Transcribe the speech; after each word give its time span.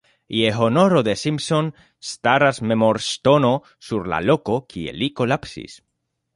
Je 0.35 0.47
honoro 0.61 1.01
de 1.07 1.13
Simpson, 1.23 1.69
staras 2.13 2.61
memorŝtono 2.71 3.53
sur 3.91 4.11
la 4.15 4.25
loko, 4.33 4.59
kie 4.75 4.99
li 5.01 5.15
kolapsis. 5.23 5.81